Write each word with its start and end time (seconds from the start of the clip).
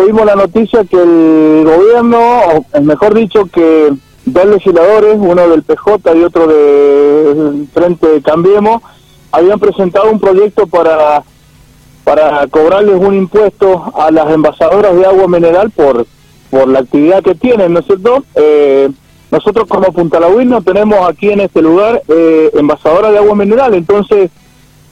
vimos 0.00 0.24
la 0.24 0.34
noticia 0.34 0.84
que 0.84 0.96
el 0.96 1.64
gobierno, 1.64 2.64
o 2.72 2.80
mejor 2.80 3.14
dicho, 3.14 3.46
que 3.46 3.92
dos 4.24 4.46
legisladores, 4.46 5.16
uno 5.18 5.48
del 5.48 5.62
PJ 5.62 6.16
y 6.16 6.22
otro 6.22 6.46
de 6.46 7.66
Frente 7.74 8.22
Cambiemos, 8.24 8.82
habían 9.30 9.58
presentado 9.58 10.10
un 10.10 10.20
proyecto 10.20 10.66
para 10.66 11.22
para 12.04 12.46
cobrarles 12.48 12.96
un 12.96 13.14
impuesto 13.14 13.92
a 13.94 14.10
las 14.10 14.28
envasadoras 14.32 14.96
de 14.96 15.06
agua 15.06 15.28
mineral 15.28 15.70
por 15.70 16.06
por 16.50 16.68
la 16.68 16.80
actividad 16.80 17.22
que 17.22 17.34
tienen, 17.34 17.72
¿no 17.72 17.80
es 17.80 17.86
cierto? 17.86 18.24
Eh, 18.34 18.90
nosotros 19.30 19.66
como 19.66 19.92
Punta 19.92 20.20
Lahuín 20.20 20.50
no 20.50 20.60
tenemos 20.60 21.08
aquí 21.08 21.30
en 21.30 21.40
este 21.40 21.62
lugar 21.62 22.02
eh, 22.08 22.50
envasadoras 22.54 23.12
de 23.12 23.18
agua 23.18 23.34
mineral, 23.34 23.72
entonces 23.72 24.30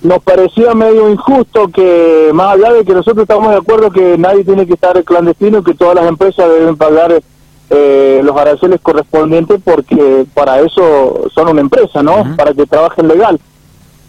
nos 0.03 0.23
parecía 0.23 0.75
medio 0.75 1.11
injusto 1.11 1.69
que, 1.69 2.31
más 2.33 2.55
allá 2.55 2.73
de 2.73 2.85
que 2.85 2.95
nosotros 2.95 3.23
estamos 3.23 3.51
de 3.51 3.59
acuerdo 3.59 3.91
que 3.91 4.17
nadie 4.17 4.45
tiene 4.45 4.67
que 4.67 4.75
estar 4.75 5.03
clandestino 5.05 5.59
y 5.59 5.65
que 5.65 5.75
todas 5.75 5.95
las 5.95 6.07
empresas 6.07 6.49
deben 6.49 6.77
pagar 6.77 7.21
eh, 7.69 8.21
los 8.25 8.37
aranceles 8.37 8.81
correspondientes 8.81 9.61
porque 9.63 10.27
para 10.33 10.61
eso 10.61 11.29
son 11.35 11.49
una 11.49 11.61
empresa, 11.61 12.03
¿no? 12.03 12.35
Para 12.37 12.55
que 12.55 12.67
trabajen 12.67 13.09
legal. 13.09 13.39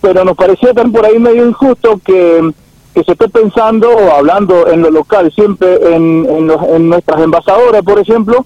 Pero 0.01 0.23
nos 0.23 0.35
parecía 0.35 0.73
también 0.73 0.93
por 0.93 1.05
ahí 1.05 1.19
medio 1.19 1.45
injusto 1.45 1.99
que, 2.03 2.51
que 2.93 3.03
se 3.03 3.11
esté 3.11 3.27
pensando 3.27 3.89
o 3.89 4.11
hablando 4.11 4.67
en 4.67 4.81
lo 4.81 4.91
local, 4.91 5.31
siempre 5.33 5.93
en, 5.93 6.25
en, 6.25 6.89
nuestras 6.89 7.21
envasadoras, 7.21 7.83
por 7.83 7.99
ejemplo, 7.99 8.45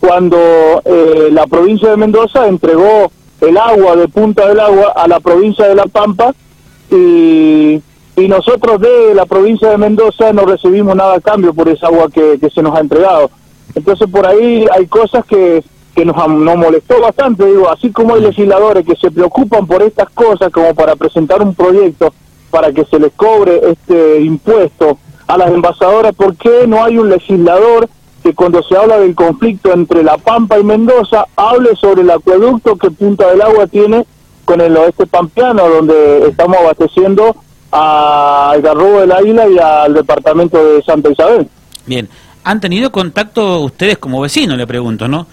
cuando 0.00 0.36
eh, 0.84 1.28
la 1.30 1.46
provincia 1.46 1.90
de 1.90 1.96
Mendoza 1.96 2.48
entregó 2.48 3.10
el 3.40 3.56
agua 3.56 3.96
de 3.96 4.08
Punta 4.08 4.48
del 4.48 4.60
Agua 4.60 4.92
a 4.96 5.06
la 5.08 5.20
provincia 5.20 5.66
de 5.66 5.74
La 5.74 5.86
Pampa 5.86 6.34
y, 6.90 7.82
nosotros 8.28 8.80
de 8.80 9.14
la 9.14 9.24
provincia 9.26 9.70
de 9.70 9.78
Mendoza 9.78 10.32
no 10.32 10.44
recibimos 10.44 10.94
nada 10.94 11.14
a 11.14 11.20
cambio 11.20 11.54
por 11.54 11.68
esa 11.68 11.86
agua 11.86 12.08
que, 12.10 12.38
se 12.54 12.62
nos 12.62 12.76
ha 12.76 12.80
entregado. 12.80 13.30
Entonces 13.74 14.08
por 14.10 14.26
ahí 14.26 14.66
hay 14.72 14.86
cosas 14.86 15.24
que, 15.24 15.64
que 15.94 16.04
nos, 16.04 16.16
nos 16.28 16.56
molestó 16.56 17.00
bastante, 17.00 17.46
digo, 17.46 17.70
así 17.70 17.90
como 17.90 18.14
hay 18.14 18.20
legisladores 18.20 18.84
que 18.84 18.94
se 18.94 19.10
preocupan 19.10 19.66
por 19.66 19.82
estas 19.82 20.10
cosas 20.10 20.52
como 20.52 20.74
para 20.74 20.96
presentar 20.96 21.42
un 21.42 21.54
proyecto 21.54 22.12
para 22.50 22.72
que 22.72 22.84
se 22.84 22.98
les 22.98 23.12
cobre 23.12 23.60
este 23.70 24.20
impuesto 24.20 24.98
a 25.26 25.38
las 25.38 25.50
envasadoras, 25.50 26.14
¿por 26.14 26.36
qué 26.36 26.66
no 26.66 26.84
hay 26.84 26.98
un 26.98 27.08
legislador 27.08 27.88
que 28.22 28.34
cuando 28.34 28.62
se 28.62 28.76
habla 28.76 28.98
del 28.98 29.14
conflicto 29.14 29.72
entre 29.72 30.02
La 30.02 30.18
Pampa 30.18 30.58
y 30.58 30.64
Mendoza 30.64 31.26
hable 31.36 31.74
sobre 31.76 32.02
el 32.02 32.10
acueducto 32.10 32.76
que 32.76 32.90
Punta 32.90 33.28
del 33.30 33.40
Agua 33.40 33.66
tiene 33.66 34.04
con 34.50 34.60
el 34.60 34.76
oeste 34.76 35.06
pampeano, 35.06 35.68
donde 35.68 36.26
estamos 36.26 36.56
abasteciendo 36.58 37.36
al 37.70 38.60
Garrobo 38.60 39.00
del 39.00 39.12
Águila 39.12 39.48
y 39.48 39.56
al 39.58 39.94
departamento 39.94 40.58
de 40.58 40.82
Santa 40.82 41.08
Isabel. 41.08 41.46
Bien, 41.86 42.08
¿han 42.42 42.60
tenido 42.60 42.90
contacto 42.90 43.60
ustedes 43.60 43.98
como 43.98 44.20
vecinos, 44.20 44.58
le 44.58 44.66
pregunto, 44.66 45.06
no? 45.06 45.28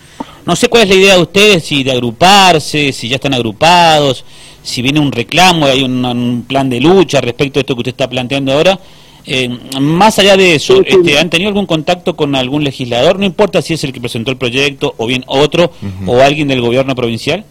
No 0.45 0.55
sé 0.55 0.69
cuál 0.69 0.83
es 0.83 0.89
la 0.89 0.95
idea 0.95 1.15
de 1.15 1.21
ustedes, 1.23 1.63
si 1.65 1.83
de 1.83 1.93
agruparse, 1.93 2.93
si 2.93 3.09
ya 3.09 3.15
están 3.15 3.33
agrupados, 3.33 4.23
si 4.61 4.83
viene 4.83 4.99
un 4.99 5.11
reclamo, 5.11 5.65
hay 5.65 5.81
un, 5.81 6.45
plan 6.47 6.69
de 6.69 6.79
lucha 6.79 7.19
respecto 7.19 7.57
a 7.57 7.61
esto 7.61 7.73
que 7.73 7.79
usted 7.79 7.93
está 7.93 8.07
planteando 8.07 8.53
ahora. 8.53 8.79
Eh, 9.25 9.49
más 9.81 10.19
allá 10.19 10.37
de 10.37 10.53
eso, 10.53 10.79
este, 10.85 11.17
¿han 11.17 11.31
tenido 11.31 11.47
algún 11.47 11.65
contacto 11.65 12.15
con 12.15 12.35
algún 12.35 12.63
legislador? 12.63 13.17
No 13.17 13.25
importa 13.25 13.63
si 13.63 13.73
es 13.73 13.83
el 13.83 13.93
que 13.93 13.99
presentó 13.99 14.29
el 14.29 14.37
proyecto 14.37 14.93
o 14.95 15.07
bien 15.07 15.23
otro 15.25 15.71
o 16.05 16.21
alguien 16.21 16.47
del 16.47 16.61
gobierno 16.61 16.93
provincial. 16.93 17.45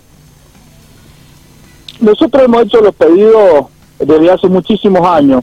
Nosotros 2.00 2.44
hemos 2.44 2.62
hecho 2.62 2.80
los 2.80 2.94
pedidos 2.94 3.66
desde 3.98 4.30
hace 4.30 4.48
muchísimos 4.48 5.06
años, 5.06 5.42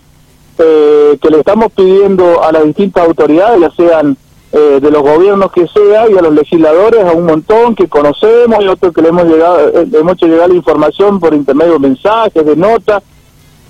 eh, 0.57 1.17
que 1.21 1.29
le 1.29 1.39
estamos 1.39 1.71
pidiendo 1.71 2.43
a 2.43 2.51
las 2.51 2.63
distintas 2.65 3.07
autoridades, 3.07 3.59
ya 3.59 3.71
sean 3.71 4.17
eh, 4.51 4.79
de 4.79 4.91
los 4.91 5.01
gobiernos 5.01 5.51
que 5.51 5.67
sea, 5.67 6.09
y 6.09 6.17
a 6.17 6.21
los 6.21 6.33
legisladores, 6.33 7.03
a 7.03 7.11
un 7.11 7.25
montón 7.25 7.75
que 7.75 7.87
conocemos, 7.87 8.63
y 8.63 8.67
otros 8.67 8.93
que 8.93 9.01
le 9.01 9.09
hemos, 9.09 9.25
llegado, 9.25 9.67
eh, 9.69 9.87
hemos 9.93 10.13
hecho 10.13 10.27
llegar 10.27 10.49
la 10.49 10.55
información 10.55 11.19
por 11.19 11.33
intermedio 11.33 11.73
de 11.73 11.79
mensajes, 11.79 12.45
de 12.45 12.55
notas, 12.55 13.01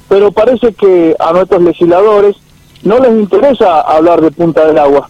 pero 0.09 0.31
parece 0.31 0.73
que 0.73 1.15
a 1.17 1.31
nuestros 1.31 1.61
legisladores 1.61 2.35
no 2.83 2.99
les 2.99 3.11
interesa 3.11 3.79
hablar 3.81 4.19
de 4.19 4.31
Punta 4.31 4.65
del 4.65 4.77
Agua. 4.77 5.09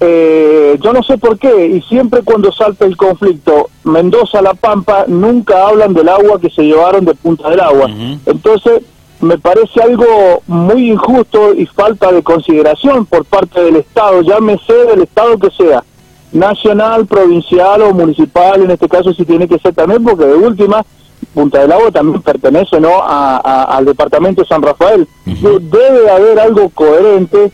Eh, 0.00 0.78
yo 0.82 0.92
no 0.92 1.02
sé 1.02 1.18
por 1.18 1.38
qué, 1.38 1.66
y 1.66 1.80
siempre 1.82 2.22
cuando 2.22 2.52
salta 2.52 2.84
el 2.84 2.96
conflicto 2.96 3.70
Mendoza-La 3.84 4.54
Pampa, 4.54 5.04
nunca 5.06 5.68
hablan 5.68 5.94
del 5.94 6.08
agua 6.08 6.40
que 6.40 6.50
se 6.50 6.62
llevaron 6.62 7.04
de 7.04 7.14
Punta 7.14 7.48
del 7.48 7.60
Agua. 7.60 7.88
Entonces, 8.26 8.82
me 9.20 9.38
parece 9.38 9.80
algo 9.80 10.42
muy 10.46 10.90
injusto 10.90 11.54
y 11.54 11.64
falta 11.66 12.12
de 12.12 12.22
consideración 12.22 13.06
por 13.06 13.24
parte 13.24 13.62
del 13.62 13.76
Estado, 13.76 14.20
llámese 14.22 14.72
del 14.72 15.02
Estado 15.02 15.38
que 15.38 15.50
sea, 15.50 15.84
nacional, 16.32 17.06
provincial 17.06 17.82
o 17.82 17.94
municipal, 17.94 18.62
en 18.62 18.72
este 18.72 18.88
caso 18.88 19.14
si 19.14 19.24
tiene 19.24 19.46
que 19.46 19.58
ser 19.58 19.74
también, 19.74 20.02
porque 20.02 20.26
de 20.26 20.34
última, 20.34 20.84
Punta 21.32 21.60
del 21.60 21.72
Agua 21.72 21.90
también 21.90 22.20
pertenece 22.20 22.78
no 22.80 23.02
al 23.02 23.84
departamento 23.84 24.42
de 24.42 24.48
San 24.48 24.60
Rafael. 24.60 25.08
Debe 25.24 26.10
haber 26.10 26.38
algo 26.38 26.68
coherente 26.68 27.50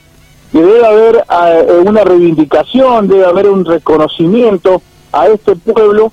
y 0.52 0.58
debe 0.58 0.84
haber 0.84 1.16
eh, 1.16 1.82
una 1.86 2.02
reivindicación, 2.02 3.08
debe 3.08 3.24
haber 3.24 3.48
un 3.48 3.64
reconocimiento 3.64 4.82
a 5.12 5.28
este 5.28 5.56
pueblo 5.56 6.12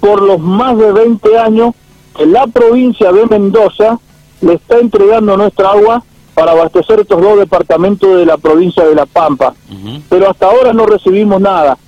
por 0.00 0.22
los 0.22 0.38
más 0.38 0.76
de 0.76 0.92
20 0.92 1.38
años 1.38 1.74
que 2.16 2.26
la 2.26 2.46
provincia 2.46 3.10
de 3.12 3.26
Mendoza 3.26 3.98
le 4.40 4.54
está 4.54 4.78
entregando 4.78 5.36
nuestra 5.36 5.70
agua 5.70 6.02
para 6.34 6.52
abastecer 6.52 7.00
estos 7.00 7.20
dos 7.22 7.38
departamentos 7.38 8.16
de 8.18 8.26
la 8.26 8.36
provincia 8.36 8.84
de 8.84 8.94
La 8.94 9.06
Pampa. 9.06 9.54
Pero 10.08 10.30
hasta 10.30 10.46
ahora 10.46 10.72
no 10.72 10.84
recibimos 10.84 11.40
nada. 11.40 11.78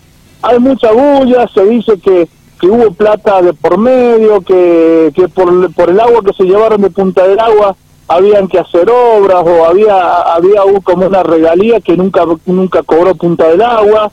Hay 0.40 0.58
mucha 0.58 0.92
bulla, 0.92 1.48
se 1.52 1.64
dice 1.64 1.98
que, 1.98 2.28
que 2.60 2.66
hubo 2.66 2.92
plata 2.92 3.42
de 3.42 3.52
por 3.52 3.76
medio, 3.76 4.40
que, 4.40 5.12
que 5.14 5.28
por, 5.28 5.72
por 5.74 5.90
el 5.90 6.00
agua 6.00 6.22
que 6.24 6.32
se 6.32 6.44
llevaron 6.44 6.80
de 6.80 6.90
Punta 6.90 7.26
del 7.26 7.38
Agua 7.40 7.76
habían 8.08 8.48
que 8.48 8.58
hacer 8.58 8.88
obras 8.90 9.42
o 9.44 9.64
había 9.64 10.22
había 10.34 10.60
como 10.84 11.06
una 11.06 11.22
regalía 11.22 11.80
que 11.80 11.96
nunca 11.96 12.24
nunca 12.46 12.82
cobró 12.82 13.14
Punta 13.14 13.48
del 13.48 13.62
Agua. 13.62 14.10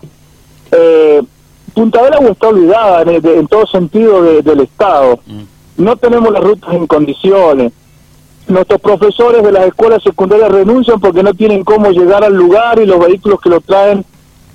Eh, 0.71 1.21
Punta 1.73 2.03
del 2.03 2.13
Agua 2.13 2.29
está 2.31 2.47
olvidada 2.47 3.01
en, 3.03 3.47
todo 3.47 3.65
sentido 3.67 4.21
del 4.41 4.59
Estado. 4.61 5.19
Mm. 5.25 5.41
No 5.77 5.95
tenemos 5.95 6.31
las 6.31 6.43
rutas 6.43 6.73
en 6.73 6.87
condiciones. 6.87 7.71
Nuestros 8.47 8.81
profesores 8.81 9.41
de 9.41 9.51
las 9.51 9.65
escuelas 9.67 10.03
secundarias 10.03 10.51
renuncian 10.51 10.99
porque 10.99 11.23
no 11.23 11.33
tienen 11.33 11.63
cómo 11.63 11.89
llegar 11.89 12.23
al 12.23 12.33
lugar 12.33 12.79
y 12.79 12.85
los 12.85 12.99
vehículos 12.99 13.39
que 13.39 13.49
lo 13.49 13.61
traen 13.61 14.05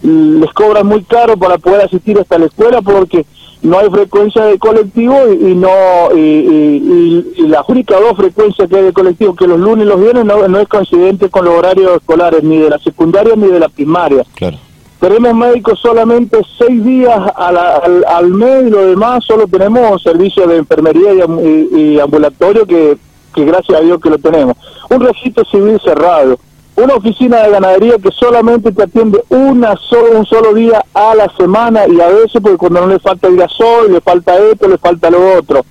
les 0.03 0.53
cobran 0.53 0.87
muy 0.87 1.03
caro 1.03 1.37
para 1.37 1.59
poder 1.59 1.83
asistir 1.83 2.19
hasta 2.19 2.39
la 2.39 2.47
escuela 2.47 2.83
porque 2.83 3.27
no 3.63 3.79
hay 3.79 3.91
frecuencia 3.91 4.45
de 4.45 4.59
colectivo 4.59 5.17
y, 5.33 5.55
no 5.55 6.17
y, 6.17 7.47
la 7.49 7.65
única 7.67 7.99
dos 7.99 8.17
frecuencias 8.17 8.69
que 8.69 8.77
hay 8.77 8.85
de 8.85 8.93
colectivo 8.93 9.35
que 9.35 9.47
los 9.47 9.59
lunes 9.59 9.87
y 9.87 9.89
los 9.89 10.01
viernes 10.01 10.25
no, 10.25 10.47
no 10.47 10.61
es 10.61 10.69
coincidente 10.69 11.29
con 11.29 11.45
los 11.45 11.55
horarios 11.55 11.97
escolares 11.97 12.43
ni 12.43 12.59
de 12.59 12.71
la 12.71 12.79
secundaria 12.79 13.35
ni 13.37 13.49
de 13.49 13.59
la 13.59 13.69
primaria. 13.69 14.25
Claro. 14.35 14.59
tenemos 15.01 15.35
médicos 15.35 15.81
solamente 15.81 16.39
seis 16.57 16.85
días 16.85 17.21
al, 17.35 18.05
al, 18.07 18.29
mes 18.29 18.67
y 18.67 18.71
lo 18.71 18.87
demás 18.87 19.25
solo 19.25 19.47
tenemos 19.49 20.03
servicios 20.03 20.49
de 20.49 20.57
enfermería 20.57 21.13
y, 21.15 21.99
ambulatorio 21.99 22.67
que, 22.67 22.97
que 23.35 23.45
gracias 23.45 23.81
a 23.81 23.83
Dios 23.83 24.01
que 24.01 24.11
lo 24.11 24.19
tenemos. 24.19 24.57
Un 24.91 25.01
registro 25.01 25.45
civil 25.45 25.81
cerrado 25.83 26.39
una 26.79 26.95
oficina 26.95 27.43
de 27.43 27.51
ganadería 27.51 27.99
que 27.99 28.13
solamente 28.13 28.71
te 28.71 28.85
atiende 28.85 29.23
una 29.31 29.75
solo, 29.77 30.21
un 30.21 30.25
solo 30.25 30.55
día 30.55 30.85
a 30.95 31.13
la 31.17 31.29
semana 31.37 31.89
y 31.89 32.01
a 32.01 32.07
veces 32.07 32.41
porque 32.41 32.57
cuando 32.57 32.83
no 32.83 32.87
le 32.87 33.01
falta 33.01 33.27
el 33.27 33.37
gasol, 33.37 33.93
le 33.93 34.01
falta 34.01 34.39
esto, 34.39 34.69
le 34.69 34.79
falta 34.79 35.11
lo 35.11 35.39
otro. 35.39 35.65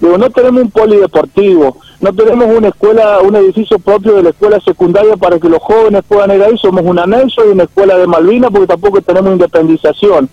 Digo, 0.00 0.16
no 0.16 0.30
tenemos 0.30 0.62
un 0.62 0.70
polideportivo, 0.70 1.78
no 2.00 2.12
tenemos 2.12 2.56
una 2.56 2.68
escuela, 2.68 3.18
un 3.20 3.34
edificio 3.34 3.80
propio 3.80 4.14
de 4.14 4.22
la 4.22 4.30
escuela 4.30 4.60
secundaria 4.60 5.16
para 5.16 5.40
que 5.40 5.48
los 5.48 5.60
jóvenes 5.60 6.02
puedan 6.06 6.30
ir 6.30 6.42
ahí, 6.42 6.56
somos 6.58 6.84
un 6.84 7.00
anexo 7.00 7.44
y 7.44 7.48
una 7.48 7.64
escuela 7.64 7.98
de 7.98 8.06
Malvinas 8.06 8.50
porque 8.52 8.68
tampoco 8.68 9.02
tenemos 9.02 9.32
independización. 9.32 10.30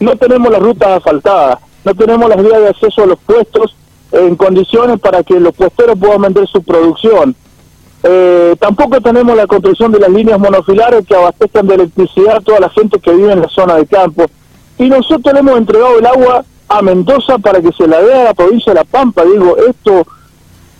No 0.00 0.16
tenemos 0.16 0.52
las 0.52 0.60
rutas 0.60 0.88
asfaltadas, 0.98 1.60
no 1.82 1.94
tenemos 1.94 2.28
las 2.28 2.42
vías 2.42 2.60
de 2.60 2.68
acceso 2.68 3.04
a 3.04 3.06
los 3.06 3.18
puestos 3.20 3.74
en 4.12 4.36
condiciones 4.36 5.00
para 5.00 5.22
que 5.22 5.40
los 5.40 5.54
puesteros 5.54 5.98
puedan 5.98 6.20
vender 6.20 6.46
su 6.46 6.62
producción 6.62 7.34
eh, 8.08 8.56
tampoco 8.60 9.00
tenemos 9.00 9.36
la 9.36 9.46
construcción 9.46 9.92
de 9.92 9.98
las 9.98 10.10
líneas 10.10 10.38
monofilares 10.38 11.04
que 11.06 11.14
abastezcan 11.14 11.66
de 11.66 11.74
electricidad 11.74 12.36
a 12.36 12.40
toda 12.40 12.60
la 12.60 12.70
gente 12.70 12.98
que 13.00 13.12
vive 13.12 13.32
en 13.32 13.42
la 13.42 13.48
zona 13.48 13.74
de 13.76 13.86
campo. 13.86 14.26
Y 14.78 14.88
nosotros 14.88 15.32
le 15.32 15.40
hemos 15.40 15.58
entregado 15.58 15.98
el 15.98 16.06
agua 16.06 16.44
a 16.68 16.82
Mendoza 16.82 17.38
para 17.38 17.60
que 17.60 17.72
se 17.72 17.86
la 17.86 18.00
dé 18.02 18.14
a 18.14 18.24
la 18.24 18.34
provincia 18.34 18.72
de 18.72 18.80
La 18.80 18.84
Pampa. 18.84 19.24
Digo, 19.24 19.56
esto 19.56 20.06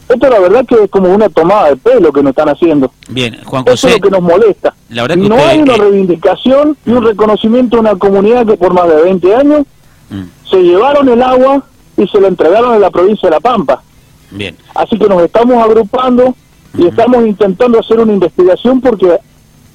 esto 0.09 0.31
la 0.31 0.39
verdad 0.39 0.65
que 0.65 0.85
es 0.85 0.91
como 0.91 1.13
una 1.13 1.29
tomada 1.29 1.71
de 1.71 1.77
pelo 1.77 2.13
que 2.13 2.23
nos 2.23 2.31
están 2.31 2.49
haciendo. 2.49 2.93
Bien, 3.09 3.39
Juan 3.45 3.65
José. 3.65 3.75
Eso 3.75 3.89
es 3.89 3.95
lo 3.95 4.01
que 4.01 4.11
nos 4.11 4.23
molesta. 4.23 4.75
no 4.89 5.37
hay 5.37 5.61
una 5.61 5.77
reivindicación 5.77 6.77
y 6.87 6.91
un 6.91 7.05
reconocimiento 7.05 7.77
de 7.77 7.81
una 7.81 7.97
comunidad 7.97 8.47
que 8.47 8.57
por 8.57 8.73
más 8.73 8.89
de 8.89 9.03
20 9.03 9.35
años 9.35 9.63
mm. 10.11 10.49
se 10.49 10.63
llevaron 10.63 11.09
el 11.09 11.23
agua 11.23 11.65
y 11.97 12.07
se 12.07 12.21
la 12.21 12.29
entregaron 12.29 12.75
a 12.75 12.79
la 12.79 12.91
provincia 12.91 13.29
de 13.29 13.35
La 13.35 13.41
Pampa. 13.41 13.83
Bien. 14.31 14.57
Así 14.75 14.97
que 14.97 15.09
nos 15.09 15.23
estamos 15.23 15.57
agrupando 15.57 16.35
y 16.79 16.87
estamos 16.87 17.27
intentando 17.27 17.79
hacer 17.79 17.99
una 17.99 18.13
investigación 18.13 18.81
porque 18.81 19.19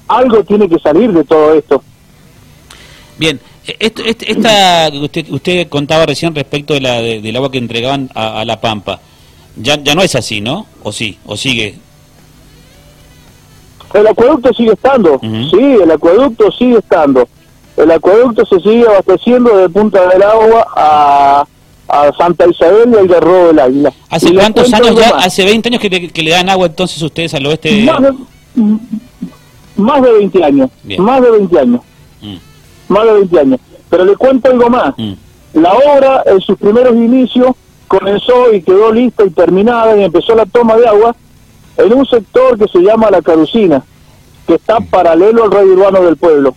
algo 0.08 0.44
tiene 0.44 0.68
que 0.68 0.78
salir 0.78 1.12
de 1.12 1.24
todo 1.24 1.54
esto. 1.54 1.82
Bien, 3.18 3.40
e-, 3.66 3.76
esto, 3.78 4.02
este, 4.04 4.32
esta 4.32 4.90
usted, 5.00 5.26
usted 5.30 5.68
contaba 5.68 6.06
recién 6.06 6.34
respecto 6.34 6.74
de 6.74 6.80
la, 6.80 7.00
del 7.00 7.36
agua 7.36 7.50
que 7.50 7.58
entregaban 7.58 8.10
a, 8.14 8.44
La 8.44 8.60
Pampa, 8.60 9.00
ya, 9.56 9.82
ya 9.82 9.94
no 9.94 10.02
es 10.02 10.14
así, 10.14 10.40
¿no? 10.40 10.66
¿O 10.82 10.92
sí? 10.92 11.18
¿O 11.26 11.36
sigue? 11.36 11.76
El 13.94 14.06
acueducto 14.06 14.52
sigue 14.54 14.72
estando, 14.72 15.20
sí, 15.20 15.76
el 15.82 15.90
acueducto 15.90 16.50
sigue 16.52 16.78
estando. 16.78 17.28
El 17.76 17.90
acueducto 17.90 18.44
se 18.44 18.60
sigue 18.60 18.86
abasteciendo 18.86 19.56
de 19.56 19.68
Punta 19.68 20.06
del 20.08 20.22
Agua 20.22 20.66
a, 20.76 21.44
a 21.92 22.12
Santa 22.16 22.46
Isabel 22.48 22.90
y 22.92 22.96
al 22.96 23.06
Garro 23.06 23.48
del 23.48 23.58
Águila. 23.58 23.92
¿Hace 24.08 24.34
cuántos 24.34 24.72
años 24.72 24.96
ya? 24.96 25.10
¿Hace 25.18 25.44
20 25.44 25.68
años 25.68 25.80
que, 25.80 26.22
le 26.22 26.30
dan 26.30 26.48
agua 26.48 26.66
entonces 26.66 27.00
ustedes 27.00 27.34
al 27.34 27.46
oeste? 27.46 27.82
Más 27.82 28.02
de, 28.02 28.12
más 29.76 30.02
de 30.02 30.12
20 30.12 30.44
años, 30.44 30.70
más 30.98 31.22
de 31.22 31.30
20 31.30 31.58
años. 31.58 31.80
Mm 32.20 32.36
más 32.92 33.04
de 33.06 33.12
20 33.12 33.40
años. 33.40 33.60
Pero 33.88 34.04
le 34.04 34.16
cuento 34.16 34.50
algo 34.50 34.70
más. 34.70 34.94
Mm. 34.96 35.12
La 35.54 35.72
obra, 35.72 36.22
en 36.26 36.40
sus 36.40 36.56
primeros 36.56 36.94
inicios, 36.94 37.50
comenzó 37.88 38.52
y 38.52 38.62
quedó 38.62 38.92
lista 38.92 39.24
y 39.24 39.30
terminada 39.30 39.96
y 39.96 40.04
empezó 40.04 40.34
la 40.34 40.46
toma 40.46 40.76
de 40.76 40.86
agua 40.86 41.16
en 41.76 41.92
un 41.92 42.06
sector 42.06 42.58
que 42.58 42.68
se 42.68 42.78
llama 42.78 43.10
La 43.10 43.22
Carucina, 43.22 43.84
que 44.46 44.54
está 44.54 44.78
mm. 44.78 44.86
paralelo 44.86 45.44
al 45.44 45.50
radio 45.50 45.72
urbano 45.72 46.02
del 46.02 46.16
pueblo. 46.16 46.54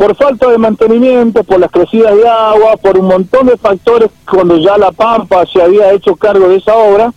Por 0.00 0.16
falta 0.16 0.50
de 0.50 0.56
mantenimiento, 0.56 1.44
por 1.44 1.60
las 1.60 1.70
crecidas 1.70 2.16
de 2.16 2.26
agua, 2.26 2.78
por 2.80 2.98
un 2.98 3.06
montón 3.06 3.48
de 3.48 3.58
factores, 3.58 4.08
cuando 4.26 4.56
ya 4.56 4.78
La 4.78 4.92
Pampa 4.92 5.44
se 5.44 5.60
había 5.60 5.92
hecho 5.92 6.16
cargo 6.16 6.48
de 6.48 6.56
esa 6.56 6.74
obra, 6.74 7.12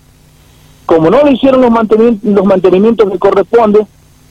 como 0.86 1.10
no 1.10 1.24
le 1.24 1.32
hicieron 1.32 1.62
los 1.62 1.72
mantenimientos, 1.72 2.30
los 2.30 2.46
mantenimientos 2.46 3.10
que 3.10 3.18
corresponden, 3.18 3.88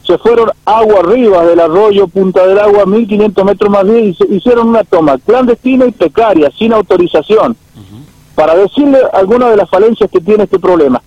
se 0.06 0.18
fueron 0.18 0.50
agua 0.66 1.00
arriba 1.00 1.46
del 1.46 1.60
arroyo 1.60 2.06
Punta 2.08 2.46
del 2.46 2.58
Agua, 2.58 2.84
1500 2.84 3.42
metros 3.42 3.70
más 3.70 3.84
bien, 3.84 4.14
y 4.28 4.34
hicieron 4.36 4.68
una 4.68 4.84
toma 4.84 5.16
clandestina 5.16 5.86
y 5.86 5.92
precaria, 5.92 6.50
sin 6.58 6.74
autorización, 6.74 7.56
para 8.34 8.54
decirle 8.54 8.98
algunas 9.14 9.48
de 9.48 9.56
las 9.56 9.70
falencias 9.70 10.10
que 10.10 10.20
tiene 10.20 10.44
este 10.44 10.58
problema. 10.58 11.00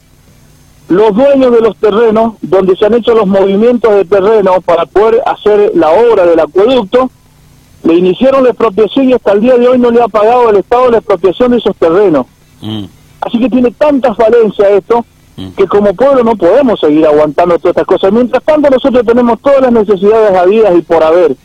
Los 0.89 1.13
dueños 1.13 1.51
de 1.51 1.61
los 1.61 1.77
terrenos, 1.77 2.37
donde 2.41 2.75
se 2.75 2.87
han 2.87 2.95
hecho 2.95 3.13
los 3.13 3.27
movimientos 3.27 3.93
de 3.93 4.05
terreno 4.05 4.61
para 4.61 4.87
poder 4.87 5.21
hacer 5.27 5.73
la 5.75 5.91
obra 5.91 6.25
del 6.25 6.39
acueducto, 6.39 7.11
le 7.85 7.93
iniciaron 7.93 8.43
la 8.43 8.49
expropiación 8.49 9.09
y 9.09 9.13
hasta 9.13 9.31
el 9.33 9.41
día 9.41 9.57
de 9.57 9.67
hoy 9.67 9.77
no 9.77 9.91
le 9.91 10.01
ha 10.01 10.07
pagado 10.07 10.49
el 10.49 10.57
Estado 10.57 10.89
la 10.89 10.97
expropiación 10.97 11.51
de 11.51 11.57
esos 11.57 11.75
terrenos. 11.75 12.25
Mm. 12.61 12.85
Así 13.21 13.39
que 13.39 13.49
tiene 13.49 13.71
tantas 13.71 14.17
falencias 14.17 14.69
esto 14.71 15.05
que 15.57 15.67
como 15.67 15.93
pueblo 15.93 16.23
no 16.23 16.35
podemos 16.35 16.79
seguir 16.79 17.05
aguantando 17.05 17.59
todas 17.59 17.71
estas 17.71 17.85
cosas. 17.85 18.11
Mientras 18.11 18.41
tanto 18.43 18.69
nosotros 18.69 19.05
tenemos 19.05 19.39
todas 19.41 19.61
las 19.61 19.71
necesidades 19.73 20.35
habidas 20.35 20.75
y 20.77 20.81
por 20.81 21.03
haber, 21.03 21.35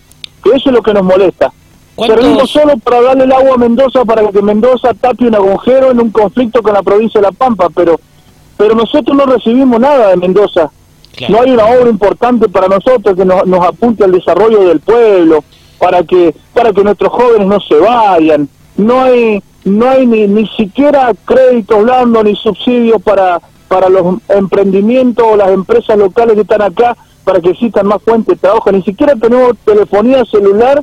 que 0.42 0.50
eso 0.50 0.70
es 0.70 0.72
lo 0.72 0.82
que 0.82 0.94
nos 0.94 1.02
molesta. 1.02 1.52
Servimos 1.98 2.50
solo 2.50 2.78
para 2.78 3.02
darle 3.02 3.24
el 3.24 3.32
agua 3.32 3.54
a 3.54 3.58
Mendoza 3.58 4.04
para 4.04 4.26
que 4.30 4.40
Mendoza 4.40 4.94
tape 4.94 5.26
un 5.26 5.34
agujero 5.34 5.90
en 5.90 6.00
un 6.00 6.10
conflicto 6.10 6.62
con 6.62 6.72
la 6.72 6.82
provincia 6.82 7.20
de 7.20 7.26
La 7.26 7.32
Pampa, 7.32 7.68
pero 7.74 8.00
pero 8.56 8.74
nosotros 8.74 9.16
no 9.16 9.24
recibimos 9.24 9.80
nada 9.80 10.08
de 10.08 10.16
Mendoza. 10.16 10.70
No 11.28 11.40
hay 11.40 11.50
una 11.50 11.64
obra 11.64 11.90
importante 11.90 12.48
para 12.48 12.68
nosotros 12.68 13.16
que 13.16 13.24
nos, 13.24 13.46
nos 13.46 13.66
apunte 13.66 14.04
al 14.04 14.12
desarrollo 14.12 14.60
del 14.68 14.80
pueblo, 14.80 15.42
para 15.80 16.04
que 16.04 16.34
para 16.54 16.72
que 16.72 16.84
nuestros 16.84 17.12
jóvenes 17.12 17.48
no 17.48 17.58
se 17.60 17.74
vayan. 17.74 18.48
No 18.76 19.02
hay 19.02 19.42
no 19.64 19.90
hay 19.90 20.06
ni, 20.06 20.28
ni 20.28 20.46
siquiera 20.48 21.12
créditos 21.24 21.82
blandos 21.82 22.24
ni 22.24 22.36
subsidios 22.36 23.02
para 23.02 23.40
para 23.66 23.88
los 23.88 24.16
emprendimientos 24.28 25.26
o 25.26 25.36
las 25.36 25.50
empresas 25.50 25.96
locales 25.96 26.34
que 26.34 26.42
están 26.42 26.62
acá 26.62 26.96
para 27.24 27.40
que 27.40 27.50
existan 27.50 27.86
más 27.86 28.02
fuentes 28.02 28.36
de 28.36 28.40
trabajo. 28.40 28.70
Ni 28.70 28.82
siquiera 28.82 29.14
tenemos 29.16 29.56
telefonía 29.64 30.24
celular 30.24 30.82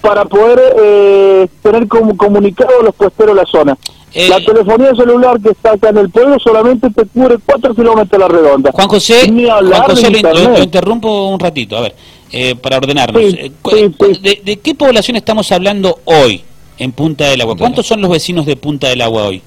para 0.00 0.24
poder 0.24 0.60
eh, 0.80 1.48
tener 1.62 1.86
como 1.88 2.16
comunicado 2.16 2.80
a 2.80 2.84
los 2.84 2.94
puesteros 2.94 3.34
de 3.34 3.42
la 3.42 3.46
zona. 3.46 3.76
La 4.14 4.36
eh, 4.38 4.44
telefonía 4.44 4.94
celular 4.94 5.40
que 5.40 5.50
está 5.50 5.72
acá 5.72 5.90
en 5.90 5.98
el 5.98 6.10
pueblo 6.10 6.38
solamente 6.38 6.88
te 6.90 7.04
cubre 7.06 7.36
4 7.44 7.74
kilómetros 7.74 8.22
a 8.22 8.26
la 8.26 8.28
redonda. 8.28 8.70
Juan 8.72 8.88
José, 8.88 9.28
Juan 9.28 9.82
José 9.82 10.10
lo, 10.10 10.62
interrumpo 10.62 11.28
un 11.28 11.38
ratito, 11.38 11.76
a 11.76 11.82
ver, 11.82 11.94
eh, 12.32 12.54
para 12.56 12.78
ordenarnos. 12.78 13.22
de, 13.22 14.42
¿De 14.44 14.56
qué 14.56 14.74
población 14.74 15.16
estamos 15.16 15.52
hablando 15.52 16.00
hoy 16.04 16.42
en 16.78 16.92
Punta 16.92 17.26
del 17.26 17.40
Agua? 17.42 17.56
¿Cuántos 17.56 17.86
son 17.86 18.00
los 18.00 18.10
vecinos 18.10 18.46
de 18.46 18.56
Punta 18.56 18.88
del 18.88 19.02
Agua 19.02 19.24
hoy? 19.24 19.42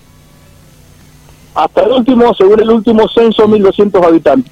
hasta 1.54 1.84
el 1.84 1.92
último, 1.92 2.34
según 2.34 2.60
el 2.62 2.69
último 2.69 3.07
censo, 3.10 3.48
1.200 3.48 4.06
habitantes. 4.06 4.52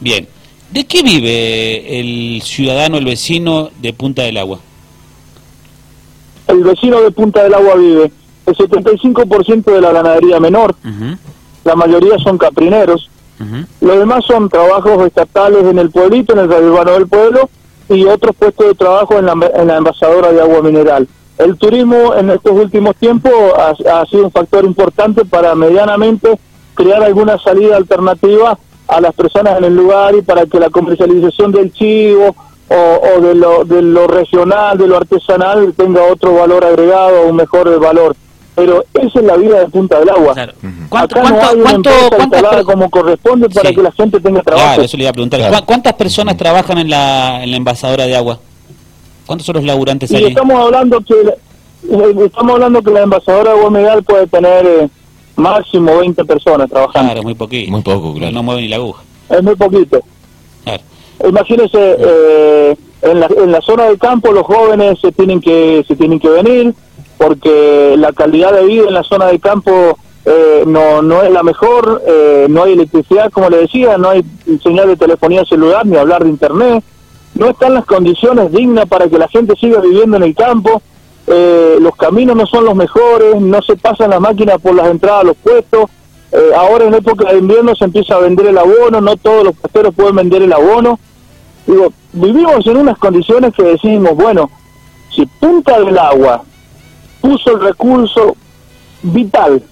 Bien. 0.00 0.26
¿De 0.70 0.84
qué 0.84 1.02
vive 1.02 2.00
el 2.00 2.42
ciudadano, 2.42 2.96
el 2.96 3.04
vecino 3.04 3.70
de 3.80 3.92
Punta 3.92 4.22
del 4.22 4.36
Agua? 4.36 4.60
El 6.46 6.62
vecino 6.62 7.00
de 7.00 7.10
Punta 7.10 7.42
del 7.42 7.54
Agua 7.54 7.74
vive 7.76 8.12
el 8.50 8.56
75% 8.56 9.64
de 9.64 9.80
la 9.80 9.92
ganadería 9.92 10.40
menor, 10.40 10.74
la 11.64 11.74
mayoría 11.74 12.18
son 12.18 12.38
caprineros, 12.38 13.10
los 13.80 13.98
demás 13.98 14.24
son 14.26 14.48
trabajos 14.48 15.06
estatales 15.06 15.64
en 15.64 15.78
el 15.78 15.90
pueblito, 15.90 16.32
en 16.34 16.40
el 16.40 16.50
radio 16.50 16.72
urbano 16.72 16.92
del 16.92 17.08
pueblo, 17.08 17.48
y 17.88 18.04
otros 18.04 18.36
puestos 18.36 18.66
de 18.68 18.74
trabajo 18.74 19.18
en 19.18 19.26
la, 19.26 19.34
en 19.54 19.66
la 19.66 19.76
envasadora 19.76 20.32
de 20.32 20.40
agua 20.40 20.62
mineral. 20.62 21.08
El 21.38 21.56
turismo 21.56 22.14
en 22.14 22.30
estos 22.30 22.52
últimos 22.52 22.94
tiempos 22.96 23.32
ha, 23.56 24.04
sido 24.06 24.26
un 24.26 24.30
factor 24.30 24.62
importante 24.64 25.24
para 25.24 25.54
medianamente 25.54 26.38
crear 26.74 27.02
alguna 27.02 27.38
salida 27.38 27.76
alternativa 27.76 28.58
a 28.86 29.00
las 29.00 29.14
personas 29.14 29.56
en 29.56 29.64
el 29.64 29.74
lugar 29.74 30.14
y 30.14 30.20
para 30.22 30.44
que 30.44 30.60
la 30.60 30.68
comercialización 30.68 31.50
del 31.50 31.72
chivo 31.72 32.36
o, 32.68 33.20
de, 33.20 33.34
lo, 33.34 33.64
de 33.64 33.80
lo 33.80 34.06
regional, 34.06 34.76
de 34.76 34.86
lo 34.86 34.98
artesanal, 34.98 35.72
tenga 35.74 36.02
otro 36.04 36.34
valor 36.34 36.64
agregado, 36.64 37.26
un 37.26 37.36
mejor 37.36 37.80
valor. 37.80 38.14
Pero 38.54 38.84
esa 38.94 39.20
es 39.20 39.24
la 39.24 39.36
vida 39.36 39.60
de 39.60 39.68
Punta 39.68 39.98
del 40.00 40.10
Agua. 40.10 40.34
¿Cuánto, 40.88 41.18
Acá 41.18 41.30
no 41.30 41.40
hay 41.40 41.56
una 41.56 41.70
empresa 41.70 42.64
como 42.64 42.90
corresponde 42.90 43.48
para 43.48 43.70
que 43.70 43.82
la 43.82 43.92
gente 43.92 44.20
tenga 44.20 44.42
trabajo. 44.42 44.66
Claro, 44.66 44.82
eso 44.82 44.96
le 44.96 45.04
iba 45.04 45.10
a 45.10 45.12
preguntar. 45.12 45.64
¿Cuántas 45.64 45.94
personas 45.94 46.36
trabajan 46.36 46.78
en 46.78 46.90
la, 46.90 47.42
en 47.42 47.50
la 47.50 47.56
envasadora 47.56 48.06
de 48.06 48.16
agua? 48.16 48.38
¿Cuántos 49.26 49.46
son 49.46 49.56
los 49.56 49.64
laburantes 49.64 50.12
ahí? 50.12 50.24
Estamos 50.24 50.58
hablando 50.58 51.00
que 51.00 51.14
eh, 51.14 52.14
estamos 52.26 52.52
hablando 52.52 52.82
que 52.82 52.90
la 52.90 53.02
envasadora 53.02 53.54
de 53.54 53.60
agua 53.60 54.02
puede 54.02 54.26
tener 54.26 54.66
eh, 54.66 54.88
máximo 55.36 55.98
20 55.98 56.24
personas 56.24 56.68
trabajando. 56.68 57.12
Claro, 57.12 57.22
muy 57.22 57.34
poquito. 57.34 57.70
Muy 57.70 57.82
poco, 57.82 58.14
claro. 58.14 58.32
No 58.32 58.42
mueve 58.42 58.62
ni 58.62 58.68
la 58.68 58.76
aguja. 58.76 59.02
Es 59.28 59.42
muy 59.42 59.54
poquito. 59.54 60.00
Claro. 60.64 60.82
Imagínense, 61.28 61.78
eh, 61.98 62.76
en, 63.02 63.20
la, 63.20 63.26
en 63.26 63.52
la 63.52 63.60
zona 63.60 63.84
del 63.84 63.98
campo 63.98 64.32
los 64.32 64.44
jóvenes 64.44 64.98
se 65.00 65.12
tienen 65.12 65.40
que 65.40 65.84
se 65.86 65.96
tienen 65.96 66.18
que 66.18 66.28
venir 66.28 66.74
porque 67.20 67.94
la 67.98 68.12
calidad 68.12 68.54
de 68.54 68.64
vida 68.64 68.88
en 68.88 68.94
la 68.94 69.02
zona 69.02 69.26
del 69.26 69.40
campo 69.40 69.98
no 70.66 71.02
no 71.02 71.22
es 71.22 71.30
la 71.30 71.42
mejor, 71.42 72.02
no 72.48 72.62
hay 72.62 72.72
electricidad, 72.72 73.30
como 73.30 73.50
le 73.50 73.58
decía, 73.58 73.98
no 73.98 74.10
hay 74.10 74.24
señal 74.62 74.88
de 74.88 74.96
telefonía 74.96 75.44
celular 75.44 75.84
ni 75.84 75.96
hablar 75.96 76.24
de 76.24 76.30
internet 76.30 76.84
no 77.34 77.48
están 77.48 77.74
las 77.74 77.84
condiciones 77.84 78.52
dignas 78.52 78.86
para 78.86 79.08
que 79.08 79.18
la 79.18 79.28
gente 79.28 79.54
siga 79.56 79.80
viviendo 79.80 80.16
en 80.16 80.24
el 80.24 80.34
campo, 80.34 80.82
eh, 81.26 81.76
los 81.80 81.94
caminos 81.96 82.36
no 82.36 82.46
son 82.46 82.64
los 82.64 82.74
mejores, 82.74 83.40
no 83.40 83.62
se 83.62 83.76
pasan 83.76 84.10
las 84.10 84.20
máquinas 84.20 84.60
por 84.60 84.74
las 84.74 84.88
entradas 84.88 85.22
a 85.22 85.26
los 85.26 85.36
puestos, 85.36 85.88
eh, 86.32 86.50
ahora 86.56 86.84
en 86.84 86.94
época 86.94 87.32
de 87.32 87.38
invierno 87.38 87.74
se 87.74 87.84
empieza 87.84 88.16
a 88.16 88.20
vender 88.20 88.46
el 88.46 88.58
abono, 88.58 89.00
no 89.00 89.16
todos 89.16 89.44
los 89.44 89.56
puesteros 89.56 89.94
pueden 89.94 90.16
vender 90.16 90.42
el 90.42 90.52
abono. 90.52 90.98
Digo, 91.66 91.92
vivimos 92.12 92.66
en 92.66 92.76
unas 92.76 92.98
condiciones 92.98 93.54
que 93.54 93.62
decimos, 93.62 94.14
bueno, 94.14 94.50
si 95.14 95.26
Punta 95.26 95.80
del 95.80 95.98
Agua 95.98 96.42
puso 97.20 97.52
el 97.52 97.60
recurso 97.60 98.36
vital 99.02 99.62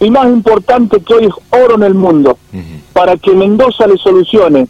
y 0.00 0.10
más 0.10 0.26
importante 0.26 1.00
que 1.00 1.14
hoy 1.14 1.26
es 1.26 1.34
oro 1.50 1.76
en 1.76 1.82
el 1.82 1.94
mundo, 1.94 2.38
para 2.92 3.16
que 3.16 3.32
Mendoza 3.32 3.86
le 3.86 3.96
solucione 3.96 4.68